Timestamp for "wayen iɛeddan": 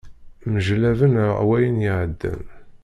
1.47-2.43